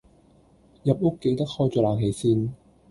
[0.81, 2.55] 入屋記得開咗冷氣先